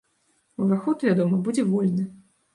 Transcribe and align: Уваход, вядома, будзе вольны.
Уваход, 0.63 0.97
вядома, 1.09 1.41
будзе 1.51 1.69
вольны. 1.71 2.09